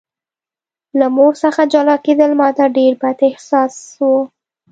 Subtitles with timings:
[0.99, 4.03] له مور څخه جلا کېدل ماته ډېر بد احساس و